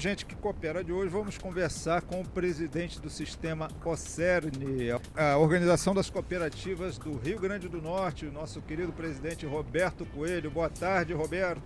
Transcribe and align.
Gente 0.00 0.24
que 0.24 0.34
Coopera 0.34 0.82
de 0.82 0.90
hoje 0.90 1.10
vamos 1.10 1.36
conversar 1.36 2.00
com 2.00 2.22
o 2.22 2.24
presidente 2.26 2.98
do 2.98 3.10
sistema 3.10 3.68
OCERN, 3.84 4.98
a 5.14 5.36
Organização 5.36 5.94
das 5.94 6.08
Cooperativas 6.08 6.96
do 6.96 7.18
Rio 7.18 7.38
Grande 7.38 7.68
do 7.68 7.82
Norte, 7.82 8.24
o 8.24 8.32
nosso 8.32 8.62
querido 8.62 8.94
presidente 8.94 9.44
Roberto 9.44 10.06
Coelho. 10.06 10.50
Boa 10.50 10.70
tarde, 10.70 11.12
Roberto. 11.12 11.60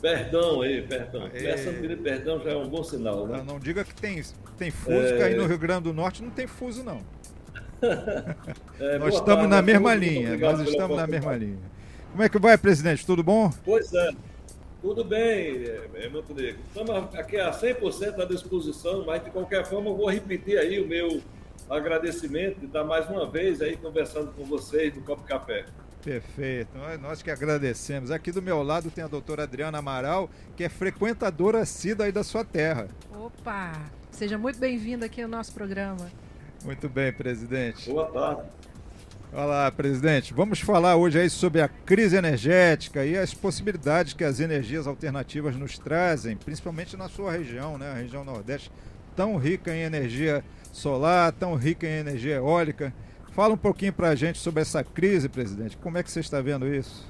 Perdão 0.00 0.62
aí, 0.62 0.80
perdão. 0.80 1.28
Começa 1.28 1.68
a 1.68 1.72
pedir 1.74 1.98
perdão 1.98 2.42
já 2.42 2.52
é 2.52 2.56
um 2.56 2.66
bom 2.66 2.82
sinal, 2.82 3.26
né? 3.26 3.36
Não, 3.36 3.44
não 3.44 3.58
diga 3.60 3.84
que 3.84 3.94
tem, 3.94 4.22
tem 4.56 4.70
fuso, 4.70 4.96
é... 4.96 5.16
que 5.18 5.22
aí 5.22 5.34
no 5.34 5.44
Rio 5.44 5.58
Grande 5.58 5.82
do 5.82 5.92
Norte 5.92 6.22
não 6.22 6.30
tem 6.30 6.46
fuso, 6.46 6.82
não. 6.82 7.02
é, 8.80 8.98
nós 8.98 9.12
estamos 9.12 9.26
tarde, 9.26 9.48
na 9.48 9.60
mesma 9.60 9.94
linha, 9.94 10.34
nós 10.38 10.60
estamos 10.60 10.96
na 10.96 11.06
mesma 11.06 11.36
linha. 11.36 11.58
Como 12.10 12.22
é 12.22 12.28
que 12.30 12.38
vai, 12.38 12.56
presidente? 12.56 13.04
Tudo 13.04 13.22
bom? 13.22 13.52
Pois 13.66 13.92
é. 13.92 14.12
Tudo 14.80 15.04
bem, 15.04 15.64
é, 15.94 16.08
muito 16.08 16.34
negro. 16.34 16.60
Estamos 16.66 17.14
aqui 17.14 17.36
a 17.36 17.50
100% 17.50 18.18
à 18.18 18.24
disposição, 18.24 19.04
mas 19.04 19.22
de 19.22 19.30
qualquer 19.30 19.64
forma 19.66 19.90
eu 19.90 19.96
vou 19.96 20.08
repetir 20.08 20.58
aí 20.58 20.80
o 20.80 20.86
meu 20.86 21.20
agradecimento 21.68 22.60
de 22.60 22.66
estar 22.66 22.82
mais 22.82 23.08
uma 23.08 23.28
vez 23.28 23.60
aí 23.60 23.76
conversando 23.76 24.32
com 24.32 24.44
vocês 24.44 24.94
no 24.94 25.02
Copo 25.02 25.22
Café. 25.24 25.66
Perfeito, 26.02 26.70
nós 27.02 27.20
que 27.20 27.30
agradecemos. 27.30 28.10
Aqui 28.10 28.32
do 28.32 28.40
meu 28.40 28.62
lado 28.62 28.90
tem 28.90 29.04
a 29.04 29.08
doutora 29.08 29.42
Adriana 29.42 29.78
Amaral, 29.78 30.30
que 30.56 30.64
é 30.64 30.68
frequentadora 30.70 31.60
assídua 31.60 32.06
aí 32.06 32.12
da 32.12 32.24
sua 32.24 32.42
terra. 32.42 32.88
Opa, 33.14 33.72
seja 34.10 34.38
muito 34.38 34.58
bem-vinda 34.58 35.04
aqui 35.04 35.20
ao 35.20 35.28
nosso 35.28 35.52
programa. 35.52 36.10
Muito 36.64 36.88
bem, 36.88 37.12
presidente. 37.12 37.90
Boa 37.90 38.06
tarde. 38.06 38.42
Olá, 39.32 39.70
presidente. 39.70 40.34
Vamos 40.34 40.58
falar 40.58 40.96
hoje 40.96 41.20
aí 41.20 41.30
sobre 41.30 41.60
a 41.62 41.68
crise 41.68 42.16
energética 42.16 43.06
e 43.06 43.16
as 43.16 43.32
possibilidades 43.32 44.12
que 44.12 44.24
as 44.24 44.40
energias 44.40 44.88
alternativas 44.88 45.54
nos 45.54 45.78
trazem, 45.78 46.36
principalmente 46.36 46.96
na 46.96 47.08
sua 47.08 47.30
região, 47.30 47.78
né? 47.78 47.92
A 47.92 47.94
região 47.94 48.24
Nordeste, 48.24 48.72
tão 49.14 49.36
rica 49.36 49.72
em 49.72 49.82
energia 49.82 50.42
solar, 50.72 51.30
tão 51.30 51.54
rica 51.54 51.86
em 51.86 52.00
energia 52.00 52.34
eólica. 52.36 52.92
Fala 53.30 53.54
um 53.54 53.56
pouquinho 53.56 53.92
para 53.92 54.08
a 54.08 54.14
gente 54.16 54.40
sobre 54.40 54.62
essa 54.62 54.82
crise, 54.82 55.28
presidente. 55.28 55.76
Como 55.76 55.96
é 55.96 56.02
que 56.02 56.10
você 56.10 56.18
está 56.18 56.40
vendo 56.40 56.66
isso? 56.66 57.08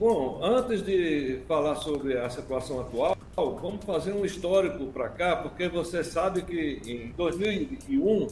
Bom, 0.00 0.40
antes 0.42 0.82
de 0.82 1.40
falar 1.46 1.74
sobre 1.76 2.16
a 2.16 2.30
situação 2.30 2.80
atual, 2.80 3.18
vamos 3.36 3.84
fazer 3.84 4.14
um 4.14 4.24
histórico 4.24 4.86
para 4.86 5.10
cá, 5.10 5.36
porque 5.36 5.68
você 5.68 6.02
sabe 6.02 6.40
que 6.40 6.80
em 6.86 7.12
2001 7.18 8.28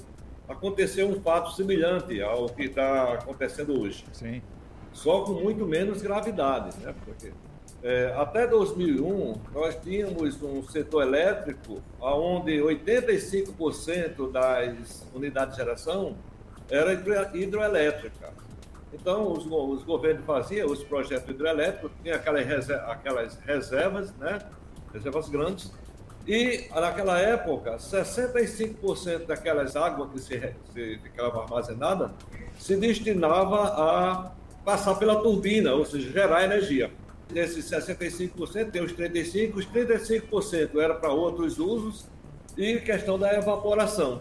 aconteceu 0.50 1.08
um 1.08 1.20
fato 1.20 1.52
semelhante 1.52 2.20
ao 2.20 2.48
que 2.48 2.64
está 2.64 3.14
acontecendo 3.14 3.80
hoje. 3.80 4.04
Sim. 4.12 4.42
Só 4.92 5.22
com 5.22 5.34
muito 5.34 5.64
menos 5.64 6.02
gravidade, 6.02 6.76
né? 6.80 6.92
Porque 7.04 7.32
é, 7.82 8.12
até 8.18 8.46
2001 8.46 9.34
nós 9.54 9.76
tínhamos 9.80 10.42
um 10.42 10.62
setor 10.64 11.02
elétrico 11.02 11.80
onde 12.00 12.58
85% 12.58 14.30
das 14.30 15.06
unidades 15.14 15.56
de 15.56 15.62
geração 15.62 16.16
era 16.68 16.92
hidroelétrica. 17.34 18.32
Então 18.92 19.32
os, 19.32 19.46
os 19.46 19.84
governos 19.84 20.24
faziam 20.26 20.66
os 20.66 20.82
projetos 20.82 21.30
hidrelétricos, 21.30 21.92
tinha 22.02 22.16
aquelas, 22.16 22.44
reservas, 22.44 22.90
aquelas 22.90 23.38
reservas, 23.38 24.14
né? 24.16 24.38
Reservas 24.92 25.28
grandes 25.28 25.72
e, 26.26 26.68
naquela 26.74 27.18
época, 27.18 27.76
65% 27.76 29.26
daquelas 29.26 29.74
águas 29.74 30.10
que 30.12 30.20
se, 30.20 30.54
se 30.72 30.98
ficava 31.02 31.42
armazenada 31.42 32.12
se 32.58 32.76
destinava 32.76 33.64
a 33.64 34.32
passar 34.64 34.94
pela 34.96 35.22
turbina, 35.22 35.72
ou 35.72 35.84
seja, 35.84 36.10
gerar 36.10 36.44
energia. 36.44 36.90
Desses 37.28 37.64
65%, 37.70 38.70
tem 38.70 38.82
os 38.82 38.92
35%, 38.92 39.54
os 39.54 39.66
35% 39.66 40.78
era 40.78 40.94
para 40.94 41.10
outros 41.10 41.58
usos 41.58 42.06
e 42.56 42.78
questão 42.80 43.18
da 43.18 43.32
evaporação. 43.34 44.20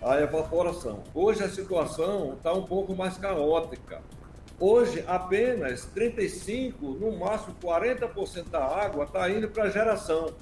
A 0.00 0.20
evaporação. 0.20 1.02
Hoje 1.14 1.42
a 1.42 1.48
situação 1.48 2.34
está 2.34 2.52
um 2.52 2.62
pouco 2.62 2.94
mais 2.94 3.16
caótica. 3.16 4.02
Hoje, 4.60 5.02
apenas 5.08 5.88
35%, 5.96 6.74
no 6.80 7.18
máximo 7.18 7.56
40% 7.60 8.50
da 8.50 8.64
água 8.64 9.04
está 9.04 9.28
indo 9.28 9.48
para 9.48 9.68
geração 9.70 10.32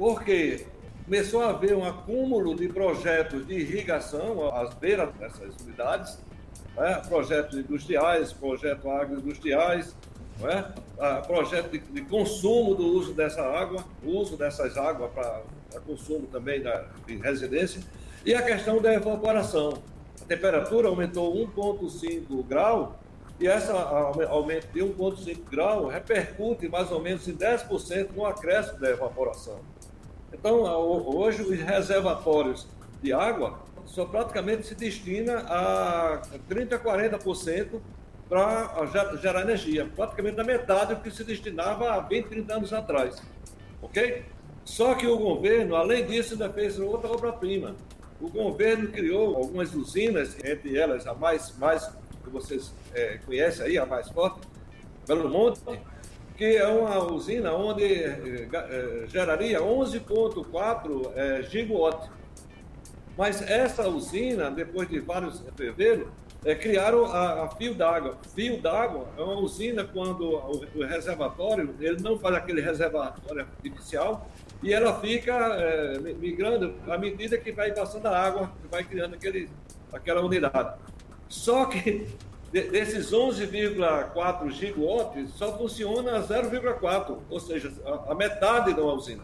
porque 0.00 0.64
começou 1.04 1.42
a 1.42 1.50
haver 1.50 1.76
um 1.76 1.84
acúmulo 1.84 2.54
de 2.54 2.66
projetos 2.68 3.46
de 3.46 3.52
irrigação 3.52 4.48
às 4.56 4.72
beiras 4.72 5.12
dessas 5.16 5.54
unidades, 5.60 6.18
né? 6.74 7.02
projetos 7.06 7.58
industriais, 7.58 8.32
projetos 8.32 8.86
agroindustriais, 8.86 9.94
né? 10.38 10.72
projeto 11.26 11.72
de, 11.72 11.80
de, 11.80 12.00
consumo 12.00 12.74
do 12.74 12.86
uso 12.86 13.12
dessa 13.12 13.42
água, 13.42 13.84
uso 14.02 14.38
dessas 14.38 14.74
águas 14.78 15.10
para 15.12 15.42
consumo 15.86 16.26
também 16.28 16.62
da, 16.62 16.86
de 17.06 17.16
residência, 17.18 17.82
e 18.24 18.34
a 18.34 18.40
questão 18.40 18.80
da 18.80 18.94
evaporação. 18.94 19.82
A 20.18 20.24
temperatura 20.24 20.88
aumentou 20.88 21.34
1,5 21.46 22.42
grau 22.46 22.98
e 23.38 23.46
esse 23.46 23.70
aumento 23.70 24.66
de 24.72 24.80
1,5 24.80 25.44
grau 25.50 25.88
repercute 25.88 26.70
mais 26.70 26.90
ou 26.90 27.02
menos 27.02 27.28
em 27.28 27.36
10% 27.36 28.12
no 28.14 28.24
acréscimo 28.24 28.78
da 28.78 28.88
evaporação. 28.88 29.60
Então, 30.32 30.62
hoje, 30.62 31.42
os 31.42 31.58
reservatórios 31.58 32.66
de 33.02 33.12
água 33.12 33.60
só 33.86 34.04
praticamente 34.04 34.66
se 34.66 34.74
destina 34.74 35.38
a 35.40 36.22
30% 36.48 36.74
a 36.74 36.78
40% 36.78 37.80
para 38.28 38.86
gerar 39.20 39.42
energia, 39.42 39.90
praticamente 39.96 40.40
a 40.40 40.44
metade 40.44 40.94
do 40.94 41.00
que 41.00 41.10
se 41.10 41.24
destinava 41.24 41.90
há 41.90 42.00
20, 42.00 42.26
30 42.26 42.54
anos 42.54 42.72
atrás. 42.72 43.20
Ok? 43.82 44.24
Só 44.64 44.94
que 44.94 45.06
o 45.06 45.18
governo, 45.18 45.74
além 45.74 46.06
disso, 46.06 46.34
ainda 46.34 46.48
fez 46.48 46.78
outra 46.78 47.10
obra-prima. 47.10 47.74
O 48.20 48.28
governo 48.28 48.88
criou 48.88 49.34
algumas 49.34 49.74
usinas, 49.74 50.36
entre 50.44 50.78
elas 50.78 51.06
a 51.08 51.14
mais, 51.14 51.56
mais 51.58 51.90
que 52.22 52.30
vocês 52.30 52.72
é, 52.94 53.18
conhecem 53.26 53.66
aí, 53.66 53.78
a 53.78 53.84
mais 53.84 54.08
forte, 54.10 54.46
Belo 55.08 55.28
Monte, 55.28 55.60
que 56.40 56.56
é 56.56 56.66
uma 56.66 57.04
usina 57.04 57.52
onde 57.52 57.84
eh, 57.84 58.48
eh, 58.50 59.04
geraria 59.08 59.60
11,4 59.60 61.12
é, 61.14 61.42
gigawatt. 61.42 62.10
Mas 63.14 63.42
essa 63.42 63.86
usina, 63.86 64.50
depois 64.50 64.88
de 64.88 65.00
vários 65.00 65.44
fevereiro, 65.54 66.10
é, 66.42 66.54
criaram 66.54 67.04
a, 67.04 67.44
a 67.44 67.48
fio 67.50 67.74
d'água. 67.74 68.16
Fio 68.34 68.58
d'água 68.58 69.06
é 69.18 69.20
uma 69.22 69.38
usina 69.38 69.84
quando 69.84 70.30
o, 70.30 70.66
o, 70.76 70.82
reservatório, 70.82 71.74
ele 71.78 72.00
não 72.00 72.18
faz 72.18 72.36
aquele 72.36 72.62
reservatório 72.62 73.42
artificial 73.42 74.26
e 74.62 74.72
ela 74.72 74.98
fica 74.98 75.36
migrando 76.18 76.74
à 76.88 76.96
medida 76.96 77.36
que 77.36 77.52
vai 77.52 77.70
passando 77.70 78.06
a 78.06 78.18
água, 78.18 78.50
que 78.62 78.68
vai 78.68 78.82
criando 78.82 79.12
aquele, 79.14 79.50
aquela 79.92 80.22
unidade. 80.22 80.78
Só 81.28 81.66
que 81.66 82.06
desses 82.50 83.12
11,4 83.12 84.50
gigawatts, 84.50 85.30
só 85.34 85.56
funciona 85.56 86.20
0,4, 86.20 87.18
ou 87.30 87.40
seja, 87.40 87.72
a, 87.86 88.12
a, 88.12 88.14
metade 88.14 88.74
da 88.74 88.82
usina. 88.82 89.22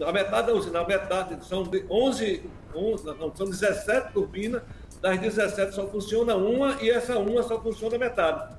A 0.00 0.12
metade 0.12 0.46
da 0.46 0.54
usina, 0.54 0.80
a 0.80 0.86
metade, 0.86 1.44
são 1.44 1.68
11, 1.90 2.42
11 2.72 3.04
não, 3.04 3.34
são 3.34 3.46
17 3.46 4.12
turbinas, 4.12 4.62
das 5.00 5.18
17 5.18 5.74
só 5.74 5.88
funciona 5.88 6.36
uma 6.36 6.80
e 6.80 6.88
essa 6.88 7.18
uma 7.18 7.42
só 7.42 7.60
funciona 7.60 7.98
metade. 7.98 8.56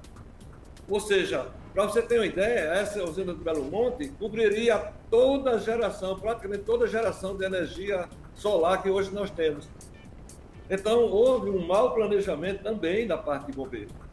Ou 0.90 1.00
seja, 1.00 1.48
para 1.74 1.86
você 1.86 2.02
ter 2.02 2.18
uma 2.20 2.26
ideia, 2.26 2.74
essa 2.74 3.02
usina 3.04 3.34
do 3.34 3.42
Belo 3.42 3.64
Monte 3.64 4.10
cobriria 4.20 4.92
toda 5.10 5.52
a 5.52 5.58
geração, 5.60 6.20
praticamente 6.20 6.64
toda 6.64 6.86
a 6.86 6.88
geração 6.88 7.38
de 7.38 7.46
energia 7.46 8.10
solar 8.36 8.82
que 8.82 8.90
hoje 8.90 9.14
nós 9.14 9.30
temos. 9.30 9.70
Então, 10.70 11.04
houve 11.04 11.50
um 11.50 11.66
mau 11.66 11.94
planejamento 11.94 12.64
também 12.64 13.08
da 13.08 13.18
parte 13.18 13.52
do 13.52 13.56
governo 13.56 14.09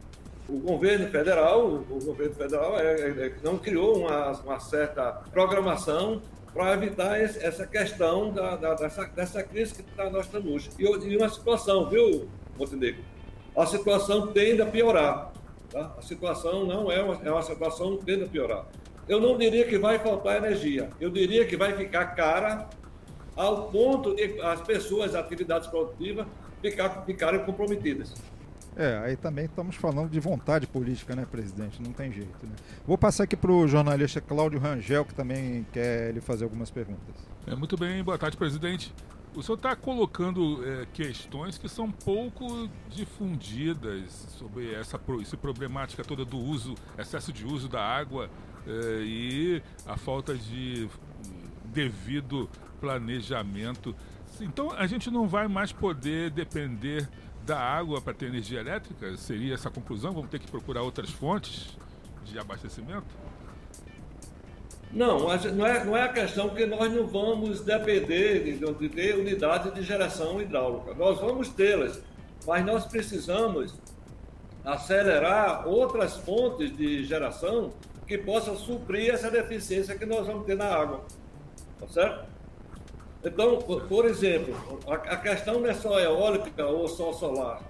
o 0.49 0.59
governo 0.59 1.07
federal, 1.09 1.65
o 1.67 1.99
governo 2.03 2.33
federal 2.33 2.79
é, 2.79 3.01
é, 3.01 3.09
é, 3.09 3.33
não 3.43 3.57
criou 3.57 3.97
uma, 3.97 4.31
uma 4.41 4.59
certa 4.59 5.11
programação 5.31 6.21
para 6.53 6.73
evitar 6.73 7.21
esse, 7.21 7.43
essa 7.43 7.67
questão 7.67 8.31
da, 8.31 8.55
da, 8.55 8.73
dessa, 8.73 9.05
dessa 9.05 9.43
crise 9.43 9.75
que 9.75 9.83
tá, 9.83 10.09
nós 10.09 10.25
estamos. 10.25 10.69
E, 10.79 10.83
e, 10.83 11.17
uma 11.17 11.29
situação, 11.29 11.89
viu, 11.89 12.27
Montenegro? 12.57 13.03
A 13.55 13.65
situação 13.65 14.27
tende 14.27 14.61
a 14.61 14.65
piorar. 14.65 15.33
Tá? 15.69 15.93
A 15.97 16.01
situação 16.01 16.65
não 16.65 16.91
é 16.91 17.01
uma, 17.01 17.21
é 17.23 17.31
uma 17.31 17.41
situação 17.41 17.97
que 17.97 18.05
tende 18.05 18.23
a 18.23 18.27
piorar. 18.27 18.65
Eu 19.07 19.19
não 19.19 19.37
diria 19.37 19.65
que 19.65 19.77
vai 19.77 19.99
faltar 19.99 20.37
energia, 20.37 20.89
eu 20.99 21.09
diria 21.09 21.45
que 21.45 21.55
vai 21.55 21.75
ficar 21.75 22.07
cara 22.07 22.67
ao 23.35 23.69
ponto 23.69 24.15
de 24.15 24.41
as 24.41 24.61
pessoas, 24.61 25.13
as 25.13 25.23
atividades 25.23 25.67
produtivas, 25.67 26.25
ficar, 26.61 27.05
ficarem 27.05 27.45
comprometidas. 27.45 28.13
É, 28.77 28.99
aí 28.99 29.15
também 29.15 29.45
estamos 29.45 29.75
falando 29.75 30.07
de 30.07 30.19
vontade 30.19 30.67
política, 30.67 31.15
né, 31.15 31.25
presidente? 31.25 31.81
Não 31.81 31.91
tem 31.91 32.11
jeito, 32.11 32.45
né? 32.45 32.55
Vou 32.85 32.95
passar 32.95 33.23
aqui 33.23 33.35
para 33.35 33.51
o 33.51 33.67
jornalista 33.67 34.21
Cláudio 34.21 34.59
Rangel, 34.59 35.03
que 35.03 35.15
também 35.15 35.65
quer 35.73 36.13
lhe 36.13 36.21
fazer 36.21 36.43
algumas 36.43 36.69
perguntas. 36.69 37.15
É, 37.47 37.55
muito 37.55 37.75
bem, 37.75 38.03
boa 38.03 38.19
tarde, 38.19 38.37
presidente. 38.37 38.93
O 39.35 39.41
senhor 39.41 39.55
está 39.55 39.75
colocando 39.75 40.63
é, 40.63 40.85
questões 40.93 41.57
que 41.57 41.67
são 41.67 41.91
pouco 41.91 42.69
difundidas 42.87 44.11
sobre 44.37 44.71
essa, 44.75 44.99
essa 45.21 45.37
problemática 45.37 46.03
toda 46.03 46.23
do 46.23 46.37
uso, 46.37 46.75
excesso 46.99 47.33
de 47.33 47.45
uso 47.45 47.67
da 47.67 47.81
água 47.81 48.29
é, 48.67 49.01
e 49.01 49.63
a 49.87 49.97
falta 49.97 50.35
de 50.35 50.87
devido 51.65 52.47
planejamento. 52.79 53.95
Então 54.39 54.71
a 54.71 54.85
gente 54.85 55.09
não 55.09 55.27
vai 55.27 55.47
mais 55.47 55.71
poder 55.71 56.29
depender 56.29 57.09
da 57.47 57.57
água 57.57 58.01
para 58.01 58.13
ter 58.13 58.25
energia 58.25 58.59
elétrica? 58.59 59.15
Seria 59.15 59.53
essa 59.53 59.69
a 59.69 59.71
conclusão? 59.71 60.13
Vamos 60.13 60.29
ter 60.29 60.37
que 60.37 60.51
procurar 60.51 60.81
outras 60.81 61.09
fontes 61.09 61.77
de 62.25 62.37
abastecimento? 62.37 63.07
Não, 64.91 65.19
não 65.19 65.65
é, 65.65 65.83
não 65.85 65.97
é 65.97 66.03
a 66.03 66.09
questão 66.09 66.49
que 66.49 66.65
nós 66.65 66.91
não 66.91 67.07
vamos 67.07 67.61
depender 67.61 68.43
de, 68.43 68.73
de 68.73 68.89
ter 68.89 69.15
unidades 69.15 69.73
de 69.73 69.81
geração 69.81 70.41
hidráulica. 70.41 70.93
Nós 70.93 71.19
vamos 71.19 71.47
tê-las, 71.49 72.01
mas 72.45 72.65
nós 72.65 72.85
precisamos 72.85 73.73
acelerar 74.65 75.67
outras 75.67 76.17
fontes 76.17 76.75
de 76.75 77.05
geração 77.05 77.73
que 78.05 78.17
possam 78.17 78.57
suprir 78.57 79.13
essa 79.13 79.31
deficiência 79.31 79.97
que 79.97 80.05
nós 80.05 80.27
vamos 80.27 80.45
ter 80.45 80.55
na 80.55 80.65
água. 80.65 81.05
Tá 81.79 81.87
certo? 81.87 82.36
Então, 83.23 83.57
por 83.57 84.05
exemplo, 84.05 84.55
a 84.87 85.17
questão 85.17 85.59
não 85.59 85.69
é 85.69 85.73
só 85.73 85.99
eólica 85.99 86.65
ou 86.65 86.87
só 86.87 87.11
solar. 87.13 87.61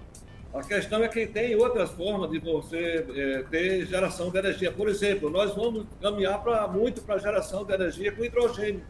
A 0.52 0.62
questão 0.62 1.02
é 1.04 1.08
que 1.08 1.26
tem 1.26 1.54
outras 1.56 1.90
formas 1.90 2.30
de 2.30 2.38
você 2.38 3.04
é, 3.14 3.44
ter 3.50 3.86
geração 3.86 4.30
de 4.30 4.38
energia. 4.38 4.72
Por 4.72 4.88
exemplo, 4.88 5.28
nós 5.28 5.54
vamos 5.54 5.84
caminhar 6.00 6.42
para 6.42 6.66
muito 6.66 7.02
para 7.02 7.16
a 7.16 7.18
geração 7.18 7.64
de 7.64 7.74
energia 7.74 8.12
com 8.12 8.24
hidrogênio, 8.24 8.82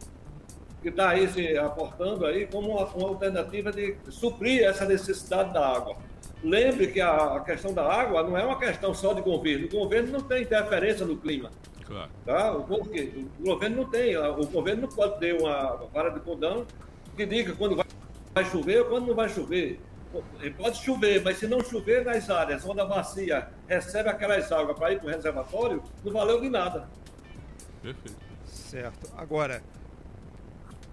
que 0.81 0.87
está 0.87 1.09
aí 1.09 1.27
se 1.27 1.57
aportando 1.57 2.25
aí 2.25 2.47
como 2.47 2.69
uma, 2.71 2.85
uma, 2.87 3.09
alternativa 3.09 3.71
de 3.73 3.97
suprir 4.09 4.63
essa 4.63 4.85
necessidade 4.85 5.53
da 5.53 5.67
água. 5.67 5.97
Lembre 6.41 6.87
que 6.87 7.01
a, 7.01 7.35
a 7.35 7.39
questão 7.41 7.73
da 7.73 7.83
água 7.83 8.23
não 8.23 8.37
é 8.37 8.45
uma 8.45 8.57
questão 8.57 8.93
só 8.93 9.13
de 9.13 9.21
governo. 9.21 9.67
O 9.67 9.69
governo 9.69 10.13
não 10.13 10.21
tem 10.21 10.43
interferência 10.43 11.05
no 11.05 11.17
clima. 11.17 11.51
Claro. 11.89 12.11
Tá? 12.23 12.53
O, 12.53 12.61
o, 12.61 13.43
governo 13.43 13.75
não 13.77 13.89
tem, 13.89 14.15
o 14.15 14.45
governo 14.45 14.83
não 14.83 14.89
pode 14.89 15.19
ter 15.19 15.33
uma 15.41 15.75
vara 15.91 16.11
de 16.11 16.19
condão 16.19 16.65
que 17.17 17.25
diga 17.25 17.53
quando 17.55 17.75
vai, 17.75 17.85
vai 18.33 18.45
chover 18.45 18.81
ou 18.81 18.85
quando 18.85 19.07
não 19.07 19.15
vai 19.15 19.27
chover. 19.27 19.81
Pode 20.57 20.77
chover, 20.77 21.23
mas 21.23 21.37
se 21.37 21.47
não 21.47 21.63
chover 21.63 22.05
nas 22.05 22.29
áreas 22.29 22.65
onde 22.65 22.79
a 22.79 22.85
bacia 22.85 23.49
recebe 23.67 24.09
aquelas 24.09 24.51
águas 24.51 24.77
para 24.77 24.93
ir 24.93 24.99
para 24.99 25.07
o 25.07 25.11
reservatório, 25.11 25.83
não 26.03 26.13
valeu 26.13 26.39
de 26.39 26.49
nada. 26.49 26.87
Perfeito. 27.81 28.17
Certo. 28.45 29.11
Agora, 29.17 29.61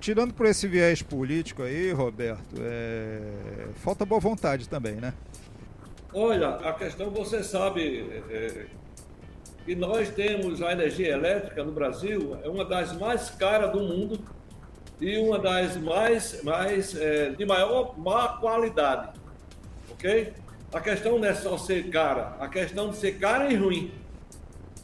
tirando 0.01 0.33
por 0.33 0.47
esse 0.47 0.67
viés 0.67 1.03
político 1.03 1.63
aí, 1.63 1.93
Roberto, 1.93 2.57
é... 2.59 3.69
falta 3.77 4.05
boa 4.05 4.21
vontade 4.21 4.69
também, 4.69 4.97
né? 4.97 5.13
Olha, 6.13 6.49
a 6.57 6.73
questão 6.73 7.11
você 7.11 7.43
sabe 7.43 8.23
é, 8.31 8.67
que 9.67 9.75
nós 9.75 10.09
temos 10.11 10.63
a 10.63 10.71
energia 10.71 11.09
elétrica 11.09 11.65
no 11.65 11.73
Brasil, 11.73 12.39
é 12.45 12.49
uma 12.49 12.65
das 12.65 12.93
mais 12.97 13.31
caras 13.31 13.73
do 13.73 13.81
mundo 13.81 14.17
e 15.01 15.19
uma 15.19 15.41
das 15.41 15.77
mais, 15.77 16.41
mais 16.45 16.95
é, 16.97 17.31
de 17.31 17.45
maior 17.45 17.99
má 17.99 18.39
qualidade. 18.39 19.19
Ok? 19.91 20.33
A 20.73 20.81
questão 20.81 21.19
não 21.19 21.27
é 21.27 21.35
só 21.35 21.59
ser 21.59 21.91
cara, 21.91 22.37
a 22.39 22.49
questão 22.49 22.91
de 22.91 22.97
ser 22.97 23.19
cara 23.19 23.53
e 23.53 23.57
ruim. 23.57 23.91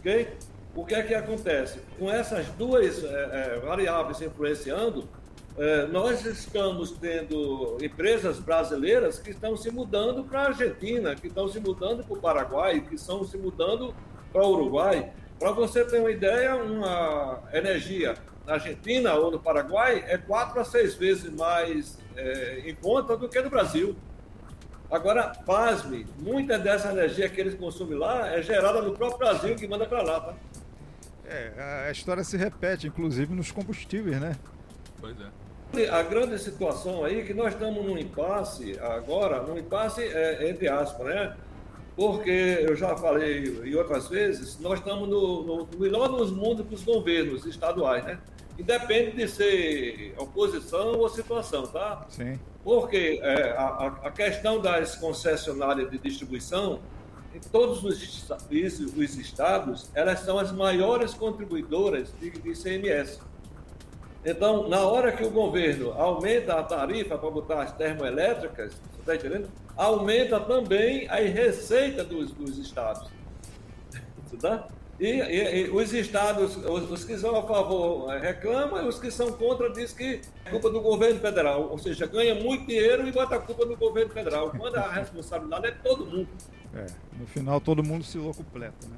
Ok? 0.00 0.28
O 0.74 0.84
que 0.84 0.96
é 0.96 1.02
que 1.04 1.14
acontece? 1.14 1.78
Com 1.96 2.10
essas 2.10 2.48
duas 2.58 3.04
é, 3.04 3.06
é, 3.06 3.60
variáveis 3.60 4.20
influenciando, 4.20 5.08
é, 5.56 5.86
nós 5.86 6.26
estamos 6.26 6.90
tendo 6.90 7.78
empresas 7.80 8.40
brasileiras 8.40 9.20
que 9.20 9.30
estão 9.30 9.56
se 9.56 9.70
mudando 9.70 10.24
para 10.24 10.40
a 10.40 10.46
Argentina, 10.46 11.14
que 11.14 11.28
estão 11.28 11.46
se 11.46 11.60
mudando 11.60 12.02
para 12.02 12.14
o 12.14 12.20
Paraguai, 12.20 12.80
que 12.80 12.96
estão 12.96 13.22
se 13.22 13.36
mudando 13.38 13.94
para 14.32 14.42
o 14.42 14.52
Uruguai. 14.52 15.12
Para 15.38 15.52
você 15.52 15.84
ter 15.84 15.98
uma 15.98 16.10
ideia, 16.10 16.54
uma 16.56 17.42
energia 17.52 18.14
na 18.46 18.54
Argentina 18.54 19.14
ou 19.14 19.30
no 19.30 19.38
Paraguai 19.38 20.04
é 20.06 20.16
quatro 20.16 20.60
a 20.60 20.64
seis 20.64 20.94
vezes 20.94 21.30
mais 21.32 21.98
é, 22.16 22.62
em 22.66 22.74
conta 22.74 23.16
do 23.16 23.28
que 23.28 23.40
no 23.40 23.50
Brasil. 23.50 23.96
Agora, 24.90 25.32
pasme, 25.46 26.06
muita 26.18 26.58
dessa 26.58 26.90
energia 26.90 27.28
que 27.28 27.40
eles 27.40 27.54
consomem 27.54 27.98
lá 27.98 28.28
é 28.28 28.42
gerada 28.42 28.82
no 28.82 28.92
próprio 28.92 29.18
Brasil 29.18 29.56
que 29.56 29.66
manda 29.66 29.86
para 29.86 30.02
lá, 30.02 30.20
tá? 30.20 30.34
É, 31.24 31.86
a 31.88 31.90
história 31.90 32.22
se 32.22 32.36
repete, 32.36 32.86
inclusive 32.86 33.34
nos 33.34 33.50
combustíveis, 33.50 34.20
né? 34.20 34.36
Pois 35.00 35.16
é. 35.18 35.88
A 35.88 36.02
grande 36.02 36.38
situação 36.38 37.02
aí 37.02 37.20
é 37.20 37.24
que 37.24 37.32
nós 37.32 37.54
estamos 37.54 37.82
num 37.82 37.96
impasse 37.96 38.78
agora, 38.78 39.40
num 39.42 39.56
impasse 39.56 40.02
é, 40.02 40.50
entre 40.50 40.68
aspas, 40.68 41.06
né? 41.06 41.34
Porque 41.94 42.58
eu 42.60 42.74
já 42.74 42.96
falei 42.96 43.44
em 43.64 43.74
outras 43.74 44.08
vezes, 44.08 44.58
nós 44.60 44.78
estamos 44.78 45.08
no, 45.08 45.42
no, 45.42 45.66
no 45.66 45.78
melhor 45.78 46.08
dos 46.08 46.30
mundos 46.30 46.64
para 46.64 46.74
os 46.74 46.82
governos 46.82 47.44
estaduais, 47.44 48.04
né? 48.04 48.18
Independe 48.58 49.16
de 49.16 49.28
ser 49.28 50.14
oposição 50.18 50.98
ou 50.98 51.08
situação, 51.08 51.66
tá? 51.66 52.06
Sim. 52.08 52.38
Porque 52.62 53.18
é, 53.22 53.50
a, 53.52 53.86
a, 54.04 54.10
questão 54.10 54.60
das 54.60 54.94
concessionárias 54.94 55.90
de 55.90 55.98
distribuição, 55.98 56.80
em 57.34 57.40
todos 57.40 57.82
os, 57.82 58.30
os 58.96 59.16
estados, 59.16 59.90
elas 59.94 60.20
são 60.20 60.38
as 60.38 60.52
maiores 60.52 61.14
contribuidoras 61.14 62.12
de, 62.20 62.30
de 62.30 62.52
CMS. 62.52 63.20
Então, 64.24 64.68
na 64.68 64.80
hora 64.80 65.10
que 65.10 65.24
o 65.24 65.30
governo 65.30 65.92
aumenta 65.92 66.54
a 66.54 66.62
tarifa 66.62 67.18
para 67.18 67.30
botar 67.30 67.62
as 67.62 67.72
termoelétricas, 67.72 68.72
você 68.72 69.00
está 69.00 69.16
entendendo? 69.16 69.48
Aumenta 69.76 70.38
também 70.38 71.08
a 71.08 71.16
receita 71.16 72.04
dos, 72.04 72.30
dos 72.32 72.56
estados. 72.58 73.10
Tá? 74.40 74.68
E, 74.98 75.06
e, 75.06 75.66
e, 75.66 75.70
os 75.70 75.92
estados, 75.92 76.56
os, 76.56 76.90
os, 76.90 77.04
que 77.04 77.18
são 77.18 77.36
a 77.36 77.42
favor 77.42 78.12
eh, 78.12 78.18
reclamam, 78.18 78.84
e 78.84 78.88
os 78.88 79.00
que 79.00 79.10
são 79.10 79.32
contra 79.32 79.70
dizem 79.70 79.96
que 79.96 80.20
é 80.44 80.50
culpa 80.50 80.70
do 80.70 80.80
governo 80.80 81.20
federal. 81.20 81.68
Ou 81.70 81.78
seja, 81.78 82.06
ganha 82.06 82.34
muito 82.34 82.66
dinheiro 82.66 83.06
e 83.06 83.12
bota 83.12 83.36
a 83.36 83.38
culpa 83.40 83.64
no 83.64 83.76
governo 83.76 84.12
federal. 84.12 84.50
Quando 84.50 84.76
a 84.76 84.88
responsabilidade 84.88 85.66
é 85.66 85.70
todo 85.72 86.06
mundo. 86.06 86.28
É, 86.74 86.86
no 87.18 87.26
final 87.26 87.60
todo 87.60 87.82
mundo 87.82 88.04
se 88.04 88.16
locupleta, 88.16 88.86
né? 88.86 88.96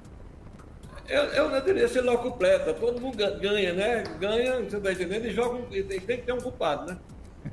Não 1.08 1.64
diria 1.64 1.86
ser 1.86 2.00
logo 2.00 2.22
completa, 2.22 2.72
todo 2.72 3.00
mundo 3.00 3.16
ganha, 3.16 3.72
né? 3.74 4.04
Ganha, 4.18 4.62
você 4.62 4.76
está 4.76 4.92
entendendo? 4.92 5.26
E 5.26 5.32
joga, 5.32 5.62
tem, 5.66 5.82
tem, 5.82 6.00
que 6.00 6.22
ter 6.22 6.32
um 6.32 6.40
culpado, 6.40 6.86
né? 6.86 6.98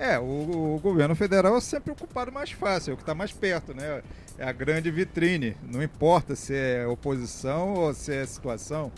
É, 0.00 0.16
o, 0.16 0.76
o, 0.76 0.80
governo 0.80 1.16
federal 1.16 1.56
é 1.56 1.60
sempre 1.60 1.90
o 1.90 1.96
culpado 1.96 2.30
mais 2.30 2.52
fácil, 2.52 2.92
é 2.92 2.94
o 2.94 2.96
que 2.96 3.02
está 3.02 3.16
mais 3.16 3.32
perto, 3.32 3.74
né? 3.74 4.00
É 4.38 4.44
a 4.44 4.52
grande 4.52 4.92
vitrine. 4.92 5.56
Não 5.60 5.82
importa 5.82 6.36
se 6.36 6.54
é 6.54 6.86
oposição 6.86 7.74
ou 7.74 7.92
se 7.92 8.14
é 8.14 8.24
situação. 8.24 8.92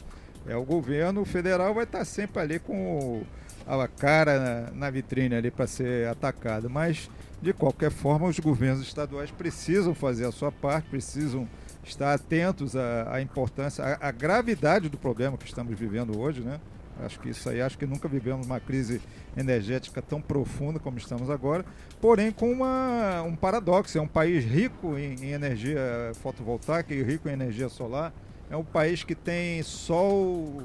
É 0.47 0.55
o 0.55 0.63
governo 0.63 1.25
federal 1.25 1.73
vai 1.73 1.85
estar 1.85 2.01
tá 2.01 2.05
sempre 2.05 2.43
ali 2.43 2.59
com 2.59 3.23
a 3.67 3.89
cara 3.89 4.39
na, 4.39 4.71
na 4.73 4.91
vitrine 4.91 5.35
ali 5.35 5.51
para 5.51 5.67
ser 5.67 6.07
atacado. 6.09 6.69
Mas, 6.69 7.11
de 7.41 7.55
qualquer 7.55 7.91
forma, 7.91 8.27
os 8.27 8.39
governos 8.39 8.83
estaduais 8.83 9.31
precisam 9.31 9.95
fazer 9.95 10.27
a 10.27 10.33
sua 10.33 10.53
parte, 10.53 10.91
precisam 10.91 11.49
estar 11.85 12.13
atentos 12.15 12.77
à, 12.77 13.15
à 13.15 13.23
importância, 13.23 13.85
à, 13.85 14.09
à, 14.09 14.11
gravidade 14.11 14.89
do 14.89 14.99
problema 14.99 15.37
que 15.37 15.47
estamos 15.47 15.79
vivendo 15.79 16.19
hoje, 16.19 16.41
né? 16.41 16.61
Acho 17.03 17.19
que 17.19 17.31
isso 17.31 17.49
aí, 17.49 17.63
acho 17.63 17.79
que 17.79 17.87
nunca 17.87 18.07
vivemos 18.09 18.45
uma 18.45 18.61
crise 18.61 19.01
energética 19.35 20.03
tão 20.03 20.21
profunda 20.21 20.79
como 20.79 20.99
estamos 20.99 21.31
agora, 21.31 21.65
porém 22.01 22.31
com 22.31 22.53
uma, 22.53 23.23
um 23.23 23.35
paradoxo, 23.35 23.97
é 23.97 24.01
um 24.01 24.09
país 24.09 24.45
rico 24.45 24.99
em, 24.99 25.15
em 25.15 25.31
energia 25.31 25.81
fotovoltaica 26.21 26.93
e 26.93 27.03
rico 27.03 27.29
em 27.29 27.33
energia 27.33 27.71
solar, 27.71 28.13
é 28.51 28.57
um 28.57 28.65
país 28.65 29.03
que 29.03 29.15
tem 29.15 29.63
sol 29.63 30.63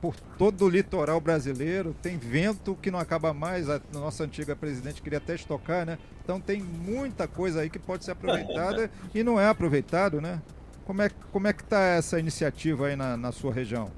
por 0.00 0.14
todo 0.38 0.64
o 0.64 0.68
litoral 0.68 1.20
brasileiro, 1.20 1.94
tem 2.02 2.16
vento 2.16 2.76
que 2.80 2.90
não 2.90 2.98
acaba 2.98 3.32
mais, 3.32 3.68
a 3.68 3.80
nossa 3.92 4.24
antiga 4.24 4.54
presidente 4.54 5.02
queria 5.02 5.18
até 5.18 5.34
estocar, 5.34 5.84
né? 5.84 5.98
Então 6.22 6.40
tem 6.40 6.62
muita 6.62 7.26
coisa 7.26 7.60
aí 7.60 7.70
que 7.70 7.78
pode 7.78 8.04
ser 8.04 8.12
aproveitada 8.12 8.90
e 9.14 9.22
não 9.22 9.40
é 9.40 9.48
aproveitado, 9.48 10.20
né? 10.20 10.40
Como 10.84 11.02
é, 11.02 11.10
como 11.30 11.46
é 11.46 11.52
que 11.52 11.62
está 11.62 11.80
essa 11.80 12.18
iniciativa 12.18 12.86
aí 12.86 12.96
na, 12.96 13.16
na 13.16 13.32
sua 13.32 13.52
região? 13.52 13.90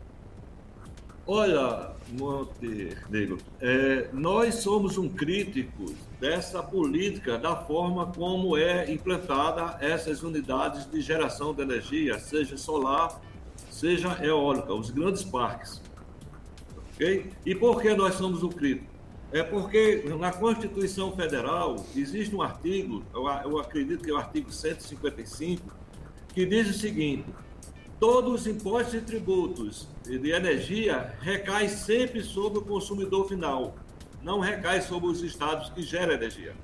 Olha, 1.27 1.91
Montenegro, 2.13 3.39
é, 3.59 4.09
nós 4.13 4.57
somos 4.57 4.99
um 4.99 5.09
crítico 5.09 5.87
dessa 6.21 6.63
política, 6.63 7.39
da 7.39 7.57
forma 7.57 8.13
como 8.13 8.59
é 8.59 8.93
implantada 8.93 9.79
essas 9.81 10.23
unidades 10.23 10.85
de 10.91 11.01
geração 11.01 11.55
de 11.55 11.63
energia, 11.63 12.19
seja 12.19 12.59
solar, 12.59 13.19
seja 13.75 14.17
eólica, 14.25 14.73
os 14.73 14.91
grandes 14.91 15.25
parques. 15.25 15.83
Ok? 16.95 17.33
E 17.45 17.55
por 17.57 17.83
que 17.83 17.93
nós 17.95 18.15
somos 18.15 18.45
um 18.45 18.49
crítico? 18.49 18.95
É 19.33 19.43
porque 19.43 20.05
na 20.17 20.31
Constituição 20.31 21.11
Federal 21.17 21.85
existe 21.97 22.33
um 22.37 22.41
artigo, 22.41 23.03
eu 23.13 23.59
acredito 23.59 24.05
que 24.05 24.11
é 24.11 24.15
o 24.15 24.17
artigo 24.17 24.53
155, 24.53 25.77
que 26.33 26.47
diz 26.47 26.71
o 26.71 26.73
seguinte: 26.73 27.25
todos 27.99 28.43
os 28.43 28.47
impostos 28.47 28.95
e 28.95 29.01
tributos 29.01 29.89
de 30.05 30.31
energia 30.31 31.17
recaem 31.21 31.69
sempre 31.69 32.23
sobre 32.23 32.61
o 32.61 32.63
consumidor 32.63 33.27
final, 33.27 33.75
não 34.23 34.39
recai 34.39 34.83
sobre 34.83 35.11
os 35.11 35.21
estados 35.21 35.69
que 35.71 35.83
geram 35.83 36.15
energia. 36.15 36.55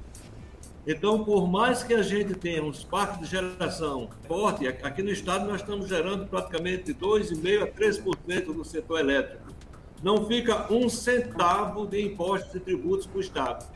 Então, 0.93 1.23
por 1.23 1.47
mais 1.47 1.85
que 1.85 1.95
a 1.95 2.03
gente 2.03 2.35
tenha 2.35 2.65
uns 2.65 2.83
parques 2.83 3.21
de 3.21 3.27
geração 3.27 4.11
forte, 4.27 4.67
aqui 4.67 5.05
no 5.05 5.11
estado 5.13 5.47
nós 5.47 5.61
estamos 5.61 5.87
gerando 5.87 6.27
praticamente 6.27 6.93
2,5% 6.93 7.63
a 7.63 7.67
3% 7.69 8.53
do 8.53 8.65
setor 8.65 8.99
elétrico. 8.99 9.55
Não 10.03 10.27
fica 10.27 10.67
um 10.73 10.89
centavo 10.89 11.87
de 11.87 12.05
impostos 12.05 12.53
e 12.57 12.59
tributos 12.59 13.07
para 13.07 13.19
o 13.19 13.21
estado. 13.21 13.67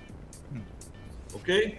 Ok? 1.32 1.76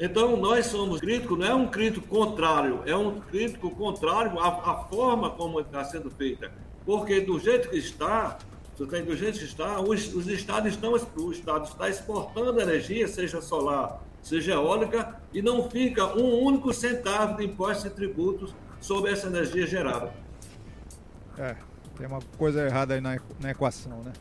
Então, 0.00 0.34
nós 0.38 0.64
somos 0.64 0.98
críticos, 0.98 1.38
não 1.38 1.46
é 1.46 1.54
um 1.54 1.66
crítico 1.68 2.08
contrário, 2.08 2.80
é 2.86 2.96
um 2.96 3.20
crítico 3.20 3.70
contrário 3.72 4.40
à, 4.40 4.48
à 4.48 4.84
forma 4.84 5.28
como 5.28 5.60
está 5.60 5.84
sendo 5.84 6.10
feita. 6.10 6.50
Porque 6.86 7.20
do 7.20 7.38
jeito 7.38 7.68
que 7.68 7.76
está, 7.76 8.38
do 8.78 9.14
jeito 9.14 9.38
que 9.38 9.44
está, 9.44 9.78
os, 9.78 10.14
os 10.14 10.26
estados 10.26 10.72
estão, 10.72 10.94
o 10.94 11.32
estado 11.32 11.68
está 11.68 11.90
exportando 11.90 12.58
energia, 12.62 13.06
seja 13.06 13.42
solar, 13.42 14.00
seja 14.22 14.52
eólica, 14.52 15.20
e 15.32 15.42
não 15.42 15.68
fica 15.68 16.06
um 16.16 16.42
único 16.44 16.72
centavo 16.72 17.36
de 17.36 17.44
impostos 17.44 17.86
e 17.86 17.90
tributos 17.90 18.54
sobre 18.80 19.10
essa 19.10 19.26
energia 19.26 19.66
gerada. 19.66 20.12
É, 21.38 21.56
tem 21.96 22.06
uma 22.06 22.20
coisa 22.38 22.64
errada 22.64 22.94
aí 22.94 23.00
na, 23.00 23.18
na 23.40 23.50
equação, 23.50 24.02
né? 24.02 24.12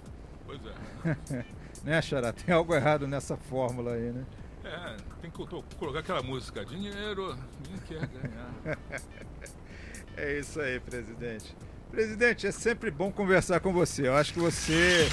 Pois 0.45 0.59
é. 0.65 1.45
né, 1.83 2.01
Xará? 2.01 2.33
Tem 2.33 2.53
algo 2.53 2.73
errado 2.73 3.07
nessa 3.07 3.37
fórmula 3.37 3.93
aí, 3.93 4.11
né? 4.11 4.25
É, 4.63 4.97
tem 5.21 5.31
que 5.31 5.37
colocar 5.77 5.99
aquela 5.99 6.21
música, 6.21 6.63
dinheiro, 6.65 7.35
ninguém 7.59 7.79
quer 7.87 8.07
ganhar. 8.07 8.77
é 10.17 10.39
isso 10.39 10.59
aí, 10.61 10.79
presidente. 10.79 11.55
Presidente, 11.91 12.47
é 12.47 12.51
sempre 12.51 12.89
bom 12.89 13.11
conversar 13.11 13.59
com 13.59 13.73
você. 13.73 14.07
Eu 14.07 14.15
acho 14.15 14.31
que 14.31 14.39
você 14.39 15.09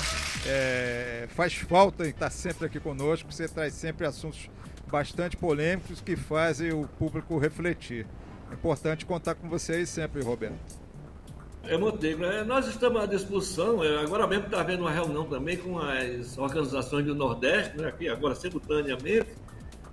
é, 0.47 1.26
faz 1.30 1.54
falta 1.54 2.07
em 2.07 2.11
estar 2.11 2.30
sempre 2.30 2.66
aqui 2.66 2.78
conosco. 2.78 3.33
Você 3.33 3.49
traz 3.49 3.75
sempre 3.75 4.07
assuntos 4.07 4.49
bastante 4.90 5.37
polêmicos 5.37 6.00
que 6.00 6.16
fazem 6.16 6.73
o 6.73 6.87
público 6.99 7.38
refletir. 7.38 8.07
É 8.50 8.54
importante 8.54 9.04
contar 9.04 9.35
com 9.35 9.49
você 9.49 9.75
aí 9.75 9.87
sempre, 9.87 10.23
Roberto. 10.23 10.57
É, 11.64 11.76
Montenegro, 11.76 12.25
é, 12.25 12.45
nós 12.45 12.66
estamos 12.66 13.02
à 13.02 13.04
disposição, 13.04 13.85
é, 13.85 14.00
agora 14.00 14.26
mesmo 14.26 14.47
está 14.47 14.61
havendo 14.61 14.85
uma 14.85 14.90
reunião 14.90 15.25
também 15.25 15.57
com 15.59 15.78
as 15.78 16.38
organizações 16.38 17.04
do 17.04 17.14
Nordeste, 17.14 17.76
né, 17.76 17.88
aqui 17.88 18.09
agora 18.09 18.35
simultaneamente, 18.35 19.28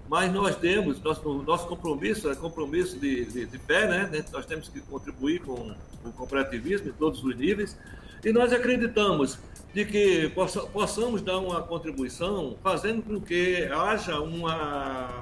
mas 0.07 0.31
nós 0.31 0.55
temos, 0.55 1.01
nosso, 1.01 1.43
nosso 1.43 1.67
compromisso 1.67 2.29
é 2.29 2.35
compromisso 2.35 2.97
de, 2.99 3.25
de, 3.25 3.45
de 3.45 3.59
pé, 3.59 3.87
né, 3.87 4.25
nós 4.31 4.45
temos 4.45 4.69
que 4.69 4.79
contribuir 4.81 5.41
com, 5.41 5.55
com 6.03 6.09
o 6.09 6.11
cooperativismo 6.11 6.89
em 6.89 6.93
todos 6.93 7.23
os 7.23 7.35
níveis, 7.35 7.77
e 8.23 8.31
nós 8.31 8.53
acreditamos 8.53 9.39
de 9.73 9.83
que 9.85 10.29
possa, 10.29 10.61
possamos 10.61 11.21
dar 11.21 11.37
uma 11.37 11.61
contribuição 11.61 12.55
fazendo 12.63 13.03
com 13.03 13.19
que 13.19 13.65
haja 13.65 14.21
uma 14.21 15.19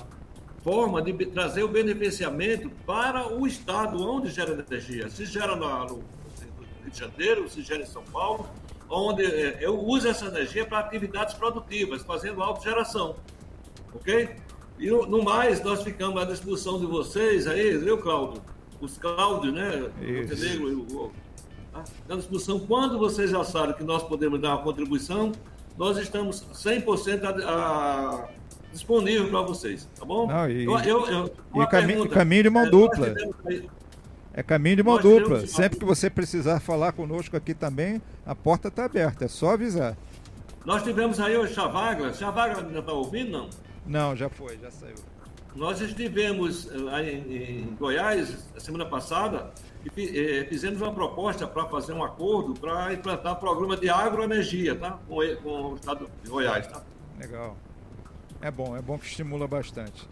forma 0.63 1.01
de 1.01 1.13
trazer 1.25 1.63
o 1.63 1.67
beneficiamento 1.67 2.69
para 2.85 3.33
o 3.33 3.45
estado 3.45 4.01
onde 4.07 4.29
gera 4.29 4.51
energia. 4.51 5.09
Se 5.09 5.25
gera 5.25 5.55
no, 5.55 5.85
Rio 5.85 6.91
de 6.91 6.97
Janeiro, 6.97 7.49
se 7.49 7.61
gera 7.61 7.81
em 7.81 7.85
São 7.85 8.03
Paulo, 8.03 8.47
onde 8.89 9.25
é, 9.25 9.57
eu 9.59 9.77
uso 9.77 10.07
essa 10.07 10.25
energia 10.27 10.65
para 10.65 10.79
atividades 10.79 11.33
produtivas, 11.33 12.03
fazendo 12.03 12.41
autogeração. 12.41 13.15
Ok? 13.93 14.35
E 14.79 14.89
no 14.89 15.23
mais, 15.23 15.63
nós 15.63 15.83
ficamos 15.83 16.21
à 16.21 16.25
disposição 16.25 16.79
de 16.79 16.85
vocês 16.85 17.47
aí, 17.47 17.77
viu, 17.77 17.97
Cláudio? 17.97 18.41
Os 18.81 18.97
Cláudios, 18.97 19.53
né? 19.53 19.89
Montenegro, 19.97 21.11
tá? 21.71 21.83
à 22.09 22.15
disposição. 22.15 22.59
Quando 22.59 22.97
vocês 22.97 23.31
já 23.31 23.43
sabem 23.43 23.75
que 23.75 23.83
nós 23.83 24.03
podemos 24.03 24.39
dar 24.41 24.55
uma 24.55 24.63
contribuição, 24.63 25.31
nós 25.77 25.97
estamos 25.97 26.45
100% 26.53 27.23
a, 27.23 27.49
a, 27.49 28.29
disponível 28.71 29.29
para 29.29 29.41
vocês, 29.41 29.87
tá 29.97 30.05
bom? 30.05 30.27
Não, 30.27 30.49
e, 30.49 30.65
eu, 30.65 30.79
eu, 30.79 31.07
eu, 31.07 31.63
e 31.63 31.67
caminho, 31.67 32.09
caminho 32.09 32.43
de 32.43 32.49
mão 32.49 32.65
é, 32.65 32.69
dupla. 32.69 33.15
É 34.33 34.41
caminho 34.41 34.77
de 34.77 34.83
mão 34.83 34.95
Nós 34.95 35.03
dupla. 35.03 35.47
Sempre 35.47 35.79
que 35.79 35.85
você 35.85 36.09
precisar 36.09 36.59
falar 36.59 36.91
conosco 36.91 37.37
aqui 37.37 37.53
também, 37.53 38.01
a 38.25 38.35
porta 38.35 38.67
está 38.67 38.85
aberta, 38.85 39.25
é 39.25 39.27
só 39.27 39.51
avisar. 39.51 39.95
Nós 40.65 40.83
tivemos 40.83 41.19
aí 41.19 41.37
o 41.37 41.47
Chavagra. 41.47 42.13
Chavagra 42.13 42.59
ainda 42.59 42.79
está 42.79 42.93
ouvindo, 42.93 43.31
não? 43.31 43.49
Não, 43.85 44.15
já 44.15 44.29
foi, 44.29 44.57
já 44.57 44.71
saiu. 44.71 44.95
Nós 45.55 45.81
estivemos 45.81 46.67
eh, 46.71 46.77
lá 46.77 47.03
em, 47.03 47.75
Goiás, 47.79 48.47
semana 48.57 48.85
passada, 48.85 49.51
e 49.95 50.19
eh, 50.19 50.45
fizemos 50.45 50.81
uma 50.81 50.91
proposta 50.93 51.45
para 51.45 51.65
fazer 51.67 51.93
um 51.93 52.03
acordo 52.03 52.53
para 52.59 52.91
implantar 52.93 53.33
um 53.33 53.39
programa 53.39 53.77
de 53.77 53.89
agroenergia, 53.89 54.75
tá? 54.75 54.99
Com, 55.07 55.17
com 55.43 55.73
o 55.73 55.75
estado 55.75 56.09
de 56.23 56.29
Goiás, 56.29 56.65
tá? 56.65 56.81
Legal. 57.19 57.55
É 58.41 58.49
bom, 58.49 58.75
é 58.75 58.81
bom 58.81 58.97
que 58.97 59.05
estimula 59.05 59.47
bastante. 59.47 60.07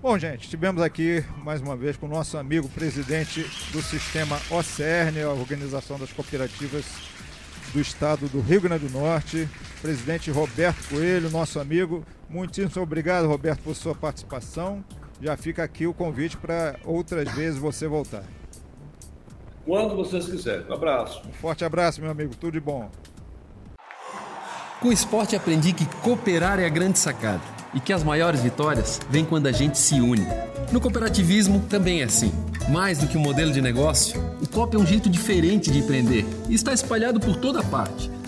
Bom, 0.00 0.16
gente, 0.16 0.44
estivemos 0.44 0.80
aqui 0.80 1.24
mais 1.38 1.60
uma 1.60 1.74
vez 1.74 1.96
com 1.96 2.06
o 2.06 2.08
nosso 2.08 2.38
amigo 2.38 2.68
presidente 2.68 3.42
do 3.72 3.82
sistema 3.82 4.40
OCERN, 4.48 5.24
a 5.24 5.30
Organização 5.30 5.98
das 5.98 6.12
Cooperativas 6.12 6.84
do 7.72 7.80
Estado 7.80 8.28
do 8.28 8.40
Rio 8.40 8.60
Grande 8.60 8.86
do 8.86 8.96
Norte, 8.96 9.48
presidente 9.78 10.30
Roberto 10.30 10.88
Coelho, 10.88 11.30
nosso 11.30 11.58
amigo. 11.58 12.04
Muitíssimo 12.28 12.82
obrigado, 12.82 13.26
Roberto, 13.26 13.62
por 13.62 13.74
sua 13.74 13.94
participação. 13.94 14.84
Já 15.20 15.36
fica 15.36 15.62
aqui 15.62 15.86
o 15.86 15.94
convite 15.94 16.36
para 16.36 16.76
outras 16.84 17.32
vezes 17.32 17.58
você 17.58 17.88
voltar. 17.88 18.22
Quando 19.64 19.96
vocês 19.96 20.26
quiserem. 20.26 20.66
Um 20.68 20.72
abraço. 20.72 21.22
Um 21.28 21.32
forte 21.32 21.64
abraço, 21.64 22.00
meu 22.00 22.10
amigo. 22.10 22.34
Tudo 22.34 22.52
de 22.52 22.60
bom. 22.60 22.90
Com 24.80 24.88
o 24.88 24.92
esporte 24.92 25.34
aprendi 25.34 25.72
que 25.72 25.84
cooperar 26.02 26.60
é 26.60 26.66
a 26.66 26.68
grande 26.68 26.98
sacada 26.98 27.42
e 27.74 27.80
que 27.80 27.92
as 27.92 28.04
maiores 28.04 28.40
vitórias 28.40 29.00
vêm 29.10 29.24
quando 29.24 29.46
a 29.48 29.52
gente 29.52 29.76
se 29.76 30.00
une. 30.00 30.26
No 30.72 30.80
cooperativismo 30.80 31.60
também 31.68 32.00
é 32.00 32.04
assim. 32.04 32.32
Mais 32.70 32.98
do 32.98 33.08
que 33.08 33.18
um 33.18 33.20
modelo 33.20 33.52
de 33.52 33.60
negócio, 33.60 34.20
o 34.40 34.48
COP 34.48 34.76
é 34.76 34.78
um 34.78 34.86
jeito 34.86 35.08
diferente 35.08 35.70
de 35.70 35.78
empreender 35.78 36.24
e 36.48 36.54
está 36.54 36.72
espalhado 36.72 37.18
por 37.18 37.36
toda 37.36 37.62
parte 37.62 38.10